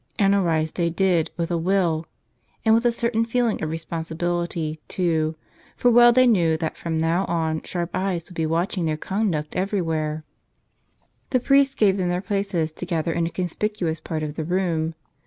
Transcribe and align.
And 0.17 0.33
arise 0.33 0.71
they 0.71 0.89
did 0.89 1.29
with 1.37 1.51
a 1.51 1.59
will— 1.59 2.07
and 2.65 2.73
with 2.73 2.85
a 2.85 2.91
certain 2.91 3.23
feeling 3.23 3.61
of 3.61 3.69
responsibility, 3.69 4.79
too; 4.87 5.35
for 5.75 5.91
well 5.91 6.11
they 6.11 6.25
knew 6.25 6.57
that 6.57 6.75
from 6.75 6.97
now 6.97 7.23
on 7.25 7.61
sharp 7.61 7.91
eyes 7.93 8.25
would 8.25 8.33
be 8.33 8.47
watching 8.47 8.85
their 8.85 8.97
conduct 8.97 9.55
everywhere. 9.55 10.23
The 11.29 11.39
priest 11.39 11.77
gave 11.77 11.97
them 11.97 12.09
their 12.09 12.19
places 12.19 12.71
together 12.71 13.11
in 13.13 13.27
a 13.27 13.29
conspicuous 13.29 13.99
part 13.99 14.23
of 14.23 14.33
the 14.33 14.43
room. 14.43 14.95